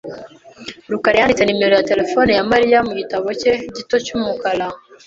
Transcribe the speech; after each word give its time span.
rukara 0.91 1.17
yanditse 1.19 1.43
nimero 1.45 1.73
ya 1.77 1.87
terefone 1.91 2.31
ya 2.37 2.43
Mariya 2.51 2.79
mu 2.87 2.93
gitabo 2.99 3.27
cye 3.41 3.53
gito 3.75 3.95
cy'umukara. 4.05 4.67